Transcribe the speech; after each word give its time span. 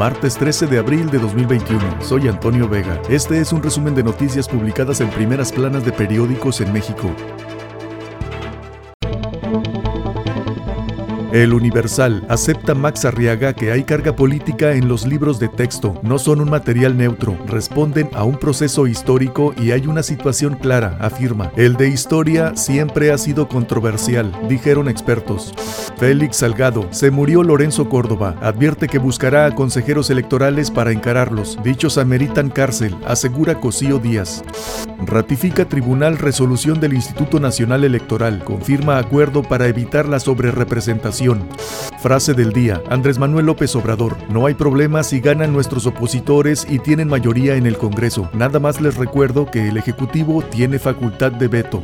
Martes 0.00 0.36
13 0.38 0.66
de 0.66 0.78
abril 0.78 1.10
de 1.10 1.18
2021. 1.18 1.78
Soy 2.00 2.26
Antonio 2.28 2.68
Vega. 2.68 3.02
Este 3.10 3.38
es 3.38 3.52
un 3.52 3.62
resumen 3.62 3.94
de 3.94 4.02
noticias 4.02 4.48
publicadas 4.48 5.02
en 5.02 5.10
primeras 5.10 5.52
planas 5.52 5.84
de 5.84 5.92
periódicos 5.92 6.62
en 6.62 6.72
México. 6.72 7.14
El 11.32 11.52
Universal 11.54 12.26
acepta 12.28 12.74
Max 12.74 13.04
Arriaga 13.04 13.52
que 13.52 13.70
hay 13.70 13.84
carga 13.84 14.16
política 14.16 14.72
en 14.72 14.88
los 14.88 15.06
libros 15.06 15.38
de 15.38 15.46
texto, 15.46 16.00
no 16.02 16.18
son 16.18 16.40
un 16.40 16.50
material 16.50 16.96
neutro, 16.96 17.38
responden 17.46 18.10
a 18.14 18.24
un 18.24 18.36
proceso 18.36 18.88
histórico 18.88 19.54
y 19.56 19.70
hay 19.70 19.86
una 19.86 20.02
situación 20.02 20.56
clara, 20.56 20.96
afirma. 21.00 21.52
El 21.56 21.76
de 21.76 21.88
historia 21.88 22.56
siempre 22.56 23.12
ha 23.12 23.18
sido 23.18 23.46
controversial, 23.46 24.36
dijeron 24.48 24.88
expertos. 24.88 25.54
Félix 25.98 26.38
Salgado, 26.38 26.88
se 26.90 27.12
murió 27.12 27.44
Lorenzo 27.44 27.88
Córdoba, 27.88 28.34
advierte 28.42 28.88
que 28.88 28.98
buscará 28.98 29.46
a 29.46 29.54
consejeros 29.54 30.10
electorales 30.10 30.72
para 30.72 30.90
encararlos. 30.90 31.58
Dichos 31.62 31.96
ameritan 31.96 32.50
cárcel, 32.50 32.96
asegura 33.06 33.60
Cosío 33.60 34.00
Díaz. 34.00 34.42
Ratifica 35.06 35.64
Tribunal 35.64 36.18
resolución 36.18 36.80
del 36.80 36.94
Instituto 36.94 37.38
Nacional 37.38 37.84
Electoral, 37.84 38.42
confirma 38.44 38.98
acuerdo 38.98 39.42
para 39.42 39.66
evitar 39.66 40.08
la 40.08 40.20
sobrerepresentación 40.20 41.19
Frase 42.00 42.32
del 42.32 42.54
día, 42.54 42.82
Andrés 42.88 43.18
Manuel 43.18 43.44
López 43.44 43.76
Obrador, 43.76 44.16
no 44.30 44.46
hay 44.46 44.54
problema 44.54 45.02
si 45.02 45.20
ganan 45.20 45.52
nuestros 45.52 45.86
opositores 45.86 46.66
y 46.66 46.78
tienen 46.78 47.08
mayoría 47.08 47.56
en 47.56 47.66
el 47.66 47.76
Congreso. 47.76 48.30
Nada 48.32 48.58
más 48.58 48.80
les 48.80 48.96
recuerdo 48.96 49.50
que 49.50 49.68
el 49.68 49.76
Ejecutivo 49.76 50.42
tiene 50.42 50.78
facultad 50.78 51.32
de 51.32 51.48
veto. 51.48 51.82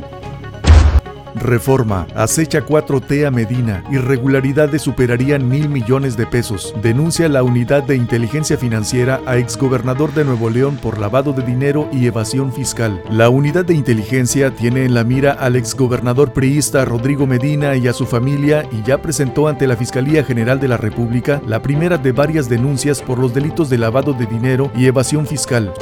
Reforma. 1.35 2.07
Acecha 2.15 2.65
4T 2.65 3.25
a 3.25 3.31
Medina. 3.31 3.83
Irregularidades 3.91 4.81
superarían 4.81 5.47
mil 5.47 5.69
millones 5.69 6.17
de 6.17 6.25
pesos. 6.25 6.73
Denuncia 6.81 7.29
la 7.29 7.43
unidad 7.43 7.83
de 7.83 7.95
inteligencia 7.95 8.57
financiera 8.57 9.21
a 9.25 9.37
exgobernador 9.37 10.13
de 10.13 10.25
Nuevo 10.25 10.49
León 10.49 10.77
por 10.77 10.99
lavado 10.99 11.33
de 11.33 11.43
dinero 11.43 11.89
y 11.91 12.05
evasión 12.05 12.51
fiscal. 12.51 13.01
La 13.09 13.29
unidad 13.29 13.65
de 13.65 13.73
inteligencia 13.73 14.51
tiene 14.55 14.85
en 14.85 14.93
la 14.93 15.03
mira 15.03 15.31
al 15.33 15.55
exgobernador 15.55 16.33
priista 16.33 16.85
Rodrigo 16.85 17.27
Medina 17.27 17.75
y 17.75 17.87
a 17.87 17.93
su 17.93 18.05
familia 18.05 18.67
y 18.71 18.83
ya 18.83 19.01
presentó 19.01 19.47
ante 19.47 19.67
la 19.67 19.75
Fiscalía 19.75 20.23
General 20.23 20.59
de 20.59 20.67
la 20.67 20.77
República 20.77 21.41
la 21.45 21.61
primera 21.61 21.97
de 21.97 22.11
varias 22.11 22.49
denuncias 22.49 23.01
por 23.01 23.19
los 23.19 23.33
delitos 23.33 23.69
de 23.69 23.77
lavado 23.77 24.13
de 24.13 24.25
dinero 24.25 24.71
y 24.75 24.85
evasión 24.85 25.27
fiscal. 25.27 25.73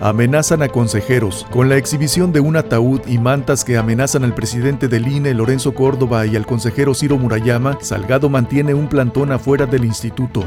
Amenazan 0.00 0.62
a 0.62 0.68
consejeros. 0.68 1.46
Con 1.50 1.68
la 1.68 1.76
exhibición 1.76 2.32
de 2.32 2.40
un 2.40 2.56
ataúd 2.56 3.00
y 3.06 3.18
mantas 3.18 3.64
que 3.64 3.76
amenazan 3.76 4.24
al 4.24 4.34
presidente 4.34 4.88
del 4.94 5.08
INE 5.08 5.34
Lorenzo 5.34 5.74
Córdoba 5.74 6.24
y 6.24 6.36
al 6.36 6.46
consejero 6.46 6.94
Ciro 6.94 7.18
Murayama, 7.18 7.78
Salgado 7.80 8.28
mantiene 8.28 8.74
un 8.74 8.86
plantón 8.86 9.32
afuera 9.32 9.66
del 9.66 9.84
instituto. 9.84 10.44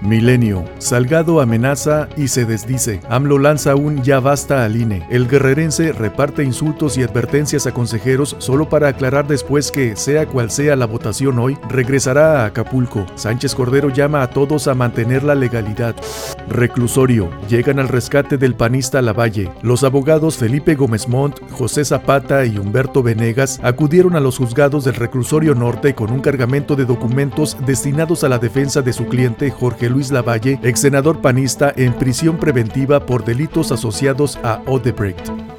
Milenio. 0.00 0.64
Salgado 0.78 1.42
amenaza 1.42 2.08
y 2.16 2.28
se 2.28 2.46
desdice. 2.46 3.00
AMLO 3.10 3.38
lanza 3.38 3.76
un 3.76 4.02
ya 4.02 4.18
basta 4.18 4.64
al 4.64 4.76
INE. 4.76 5.06
El 5.10 5.28
guerrerense 5.28 5.92
reparte 5.92 6.42
insultos 6.42 6.96
y 6.96 7.02
advertencias 7.02 7.66
a 7.66 7.72
consejeros 7.72 8.34
solo 8.38 8.68
para 8.70 8.88
aclarar 8.88 9.28
después 9.28 9.70
que, 9.70 9.94
sea 9.94 10.26
cual 10.26 10.50
sea 10.50 10.74
la 10.74 10.86
votación 10.86 11.38
hoy, 11.38 11.58
regresará 11.68 12.40
a 12.40 12.46
Acapulco. 12.46 13.04
Sánchez 13.14 13.54
Cordero 13.54 13.90
llama 13.90 14.22
a 14.22 14.30
todos 14.30 14.68
a 14.68 14.74
mantener 14.74 15.22
la 15.22 15.34
legalidad. 15.34 15.94
Reclusorio. 16.52 17.30
Llegan 17.48 17.78
al 17.78 17.88
rescate 17.88 18.38
del 18.38 18.54
panista 18.54 19.02
Lavalle. 19.02 19.50
Los 19.62 19.84
abogados 19.84 20.36
Felipe 20.36 20.74
Gómez 20.74 21.08
Montt, 21.08 21.40
José 21.50 21.84
Zapata 21.84 22.44
y 22.44 22.58
Humberto 22.58 23.02
Venegas 23.02 23.60
acudieron 23.62 24.16
a 24.16 24.20
los 24.20 24.38
juzgados 24.38 24.84
del 24.84 24.94
Reclusorio 24.94 25.54
Norte 25.54 25.94
con 25.94 26.10
un 26.12 26.20
cargamento 26.20 26.76
de 26.76 26.84
documentos 26.84 27.56
destinados 27.66 28.24
a 28.24 28.28
la 28.28 28.38
defensa 28.38 28.82
de 28.82 28.92
su 28.92 29.06
cliente 29.06 29.50
Jorge 29.50 29.88
Luis 29.88 30.10
Lavalle, 30.10 30.58
ex 30.62 30.80
senador 30.80 31.20
panista 31.20 31.72
en 31.76 31.94
prisión 31.94 32.36
preventiva 32.36 33.04
por 33.06 33.24
delitos 33.24 33.72
asociados 33.72 34.38
a 34.42 34.60
Odebrecht. 34.66 35.51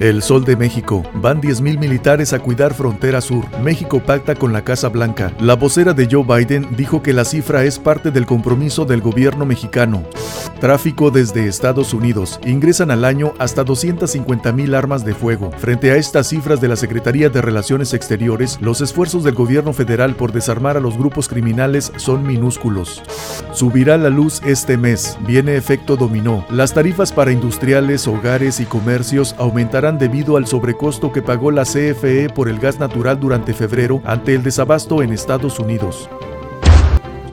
El 0.00 0.22
Sol 0.22 0.46
de 0.46 0.56
México. 0.56 1.02
Van 1.12 1.42
10.000 1.42 1.78
militares 1.78 2.32
a 2.32 2.38
cuidar 2.38 2.72
frontera 2.72 3.20
sur. 3.20 3.44
México 3.62 4.00
pacta 4.00 4.34
con 4.34 4.50
la 4.50 4.64
Casa 4.64 4.88
Blanca. 4.88 5.30
La 5.38 5.56
vocera 5.56 5.92
de 5.92 6.08
Joe 6.10 6.24
Biden 6.24 6.66
dijo 6.74 7.02
que 7.02 7.12
la 7.12 7.26
cifra 7.26 7.64
es 7.64 7.78
parte 7.78 8.10
del 8.10 8.24
compromiso 8.24 8.86
del 8.86 9.02
gobierno 9.02 9.44
mexicano. 9.44 10.02
Tráfico 10.58 11.10
desde 11.10 11.46
Estados 11.46 11.92
Unidos. 11.92 12.40
Ingresan 12.46 12.90
al 12.90 13.04
año 13.04 13.34
hasta 13.38 13.62
250.000 13.62 14.74
armas 14.74 15.04
de 15.04 15.14
fuego. 15.14 15.50
Frente 15.58 15.90
a 15.90 15.96
estas 15.96 16.28
cifras 16.28 16.62
de 16.62 16.68
la 16.68 16.76
Secretaría 16.76 17.28
de 17.28 17.42
Relaciones 17.42 17.92
Exteriores, 17.92 18.58
los 18.62 18.80
esfuerzos 18.80 19.22
del 19.22 19.34
gobierno 19.34 19.74
federal 19.74 20.14
por 20.16 20.32
desarmar 20.32 20.78
a 20.78 20.80
los 20.80 20.96
grupos 20.96 21.28
criminales 21.28 21.92
son 21.96 22.26
minúsculos. 22.26 23.02
Subirá 23.52 23.98
la 23.98 24.08
luz 24.08 24.40
este 24.46 24.78
mes. 24.78 25.18
Viene 25.26 25.56
efecto 25.56 25.96
dominó. 25.96 26.46
Las 26.48 26.72
tarifas 26.72 27.12
para 27.12 27.32
industriales, 27.32 28.08
hogares 28.08 28.60
y 28.60 28.64
comercios 28.64 29.34
aumentarán 29.38 29.89
debido 29.98 30.36
al 30.36 30.46
sobrecosto 30.46 31.12
que 31.12 31.22
pagó 31.22 31.50
la 31.50 31.64
CFE 31.64 32.28
por 32.34 32.48
el 32.48 32.58
gas 32.58 32.78
natural 32.78 33.18
durante 33.18 33.54
febrero 33.54 34.02
ante 34.04 34.34
el 34.34 34.42
desabasto 34.42 35.02
en 35.02 35.12
Estados 35.12 35.58
Unidos. 35.58 36.08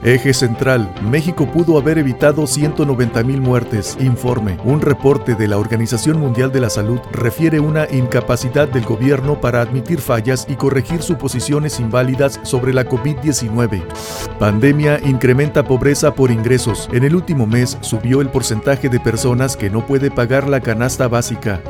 Eje 0.04 0.32
central, 0.32 0.94
México 1.02 1.46
pudo 1.46 1.76
haber 1.76 1.98
evitado 1.98 2.46
190 2.46 3.24
mil 3.24 3.40
muertes. 3.40 3.96
Informe. 4.00 4.56
Un 4.64 4.80
reporte 4.80 5.34
de 5.34 5.48
la 5.48 5.58
Organización 5.58 6.20
Mundial 6.20 6.52
de 6.52 6.60
la 6.60 6.70
Salud 6.70 7.00
refiere 7.10 7.58
una 7.58 7.86
incapacidad 7.90 8.68
del 8.68 8.84
gobierno 8.84 9.40
para 9.40 9.60
admitir 9.60 10.00
fallas 10.00 10.46
y 10.48 10.54
corregir 10.54 11.02
suposiciones 11.02 11.80
inválidas 11.80 12.38
sobre 12.44 12.72
la 12.72 12.88
COVID-19. 12.88 13.82
Pandemia 14.38 15.00
incrementa 15.04 15.64
pobreza 15.64 16.14
por 16.14 16.30
ingresos. 16.30 16.88
En 16.92 17.02
el 17.02 17.16
último 17.16 17.46
mes 17.46 17.76
subió 17.80 18.20
el 18.20 18.28
porcentaje 18.28 18.88
de 18.88 19.00
personas 19.00 19.56
que 19.56 19.68
no 19.68 19.84
puede 19.84 20.12
pagar 20.12 20.48
la 20.48 20.60
canasta 20.60 21.08
básica. 21.08 21.60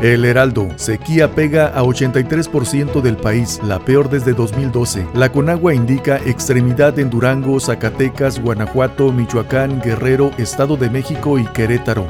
El 0.00 0.26
Heraldo, 0.26 0.68
sequía 0.76 1.34
pega 1.34 1.68
a 1.68 1.82
83% 1.82 3.00
del 3.00 3.16
país, 3.16 3.60
la 3.64 3.78
peor 3.78 4.10
desde 4.10 4.34
2012. 4.34 5.06
La 5.14 5.32
Conagua 5.32 5.72
indica 5.72 6.18
extremidad 6.18 6.98
en 6.98 7.08
Durango, 7.08 7.58
Zacatecas, 7.58 8.38
Guanajuato, 8.38 9.10
Michoacán, 9.10 9.80
Guerrero, 9.80 10.32
Estado 10.36 10.76
de 10.76 10.90
México 10.90 11.38
y 11.38 11.46
Querétaro. 11.46 12.06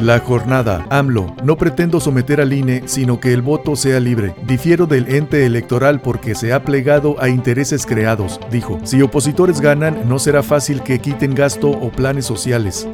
La 0.00 0.18
jornada. 0.18 0.86
AMLO. 0.88 1.36
No 1.44 1.58
pretendo 1.58 2.00
someter 2.00 2.40
al 2.40 2.54
INE, 2.54 2.84
sino 2.86 3.20
que 3.20 3.34
el 3.34 3.42
voto 3.42 3.76
sea 3.76 4.00
libre. 4.00 4.34
Difiero 4.46 4.86
del 4.86 5.06
ente 5.14 5.44
electoral 5.44 6.00
porque 6.00 6.34
se 6.34 6.54
ha 6.54 6.64
plegado 6.64 7.16
a 7.20 7.28
intereses 7.28 7.84
creados, 7.84 8.40
dijo. 8.50 8.80
Si 8.82 9.02
opositores 9.02 9.60
ganan, 9.60 10.08
no 10.08 10.18
será 10.18 10.42
fácil 10.42 10.82
que 10.82 11.00
quiten 11.00 11.34
gasto 11.34 11.68
o 11.68 11.90
planes 11.90 12.24
sociales. 12.24 12.88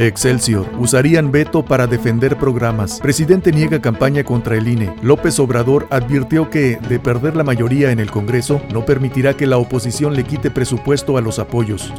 Excelsior. 0.00 0.66
Usarían 0.78 1.30
veto 1.30 1.62
para 1.62 1.86
defender 1.86 2.38
programas. 2.38 3.00
Presidente 3.00 3.52
niega 3.52 3.82
campaña 3.82 4.24
contra 4.24 4.56
el 4.56 4.66
INE. 4.66 4.94
López 5.02 5.38
Obrador 5.38 5.86
advirtió 5.90 6.48
que, 6.48 6.78
de 6.88 6.98
perder 6.98 7.36
la 7.36 7.44
mayoría 7.44 7.90
en 7.90 8.00
el 8.00 8.10
Congreso, 8.10 8.62
no 8.72 8.86
permitirá 8.86 9.36
que 9.36 9.46
la 9.46 9.58
oposición 9.58 10.14
le 10.14 10.24
quite 10.24 10.50
presupuesto 10.50 11.18
a 11.18 11.20
los 11.20 11.38
apoyos. 11.38 11.92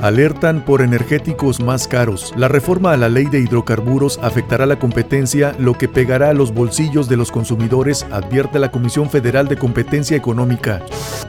Alertan 0.00 0.64
por 0.64 0.80
energéticos 0.80 1.60
más 1.60 1.86
caros. 1.86 2.32
La 2.38 2.48
reforma 2.48 2.92
a 2.92 2.96
la 2.96 3.10
ley 3.10 3.26
de 3.26 3.40
hidrocarburos 3.40 4.18
afectará 4.22 4.64
la 4.64 4.78
competencia, 4.78 5.54
lo 5.58 5.76
que 5.76 5.88
pegará 5.88 6.30
a 6.30 6.34
los 6.34 6.54
bolsillos 6.54 7.06
de 7.06 7.18
los 7.18 7.30
consumidores, 7.30 8.06
advierte 8.10 8.60
la 8.60 8.70
Comisión 8.70 9.10
Federal 9.10 9.46
de 9.46 9.58
Competencia 9.58 10.16
Económica. 10.16 10.82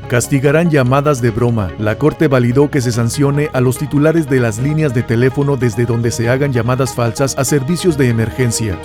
Castigarán 0.08 0.70
llamadas 0.70 1.22
de 1.22 1.32
broma. 1.32 1.70
La 1.80 1.98
Corte 1.98 2.30
validó 2.30 2.72
que 2.72 2.80
se 2.80 2.94
sancione 2.94 3.50
a 3.52 3.60
los 3.60 3.78
titulares 3.78 4.30
de 4.30 4.40
las 4.40 4.60
líneas 4.60 4.94
de 4.94 5.04
teléfono 5.04 5.58
desde 5.58 5.86
donde 5.86 6.13
se 6.14 6.30
hagan 6.30 6.54
llamadas 6.54 6.94
falsas 6.94 7.36
a 7.38 7.44
servicios 7.44 7.98
de 7.98 8.10
emergencia. 8.10 8.80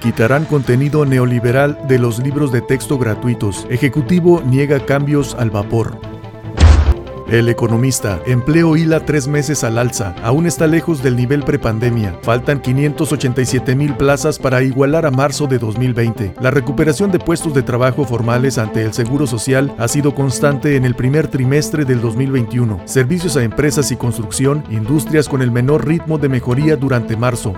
Quitarán 0.00 0.44
contenido 0.44 1.04
neoliberal 1.04 1.78
de 1.88 1.98
los 1.98 2.18
libros 2.18 2.52
de 2.52 2.60
texto 2.60 2.98
gratuitos. 2.98 3.66
Ejecutivo 3.70 4.42
niega 4.44 4.84
cambios 4.84 5.34
al 5.34 5.50
vapor. 5.50 6.11
El 7.32 7.48
economista, 7.48 8.20
empleo 8.26 8.76
hila 8.76 9.06
tres 9.06 9.26
meses 9.26 9.64
al 9.64 9.78
alza, 9.78 10.14
aún 10.22 10.44
está 10.44 10.66
lejos 10.66 11.02
del 11.02 11.16
nivel 11.16 11.44
prepandemia. 11.44 12.14
Faltan 12.20 12.60
587 12.60 13.74
mil 13.74 13.96
plazas 13.96 14.38
para 14.38 14.62
igualar 14.62 15.06
a 15.06 15.10
marzo 15.10 15.46
de 15.46 15.58
2020. 15.58 16.34
La 16.42 16.50
recuperación 16.50 17.10
de 17.10 17.18
puestos 17.18 17.54
de 17.54 17.62
trabajo 17.62 18.04
formales 18.04 18.58
ante 18.58 18.82
el 18.82 18.92
Seguro 18.92 19.26
Social 19.26 19.74
ha 19.78 19.88
sido 19.88 20.14
constante 20.14 20.76
en 20.76 20.84
el 20.84 20.94
primer 20.94 21.26
trimestre 21.26 21.86
del 21.86 22.02
2021. 22.02 22.82
Servicios 22.84 23.34
a 23.38 23.42
empresas 23.42 23.90
y 23.92 23.96
construcción, 23.96 24.62
industrias 24.68 25.26
con 25.26 25.40
el 25.40 25.50
menor 25.50 25.86
ritmo 25.86 26.18
de 26.18 26.28
mejoría 26.28 26.76
durante 26.76 27.16
marzo. 27.16 27.54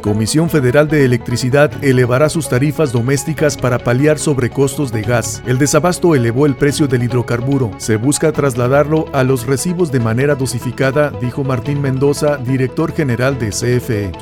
Comisión 0.00 0.50
Federal 0.50 0.88
de 0.88 1.04
Electricidad 1.04 1.70
elevará 1.84 2.28
sus 2.28 2.48
tarifas 2.48 2.90
domésticas 2.90 3.56
para 3.56 3.78
paliar 3.78 4.18
sobrecostos 4.18 4.90
de 4.90 5.02
gas. 5.02 5.44
El 5.46 5.58
desabasto 5.58 6.16
elevó 6.16 6.44
el 6.44 6.56
precio 6.56 6.88
del 6.88 7.04
hidrocarburo. 7.04 7.70
Se 7.78 7.94
busca 7.94 8.32
trasladarlo 8.32 9.11
a 9.12 9.24
los 9.24 9.46
recibos 9.46 9.92
de 9.92 10.00
manera 10.00 10.34
dosificada, 10.34 11.10
dijo 11.10 11.44
Martín 11.44 11.80
Mendoza, 11.80 12.36
director 12.36 12.92
general 12.92 13.38
de 13.38 13.50
CFE. 13.50 14.12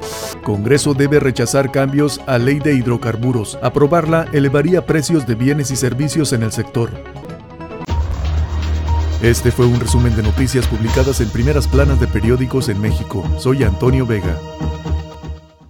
Congreso 0.42 0.94
debe 0.94 1.20
rechazar 1.20 1.70
cambios 1.70 2.20
a 2.26 2.38
ley 2.38 2.58
de 2.58 2.74
hidrocarburos. 2.74 3.58
Aprobarla 3.62 4.26
elevaría 4.32 4.86
precios 4.86 5.26
de 5.26 5.34
bienes 5.34 5.70
y 5.70 5.76
servicios 5.76 6.32
en 6.32 6.42
el 6.42 6.52
sector. 6.52 6.90
Este 9.22 9.50
fue 9.50 9.66
un 9.66 9.78
resumen 9.78 10.16
de 10.16 10.22
noticias 10.22 10.66
publicadas 10.66 11.20
en 11.20 11.28
primeras 11.28 11.68
planas 11.68 12.00
de 12.00 12.06
periódicos 12.06 12.68
en 12.68 12.80
México. 12.80 13.22
Soy 13.38 13.64
Antonio 13.64 14.06
Vega. 14.06 14.34